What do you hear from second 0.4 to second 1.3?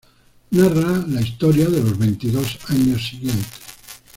Narra la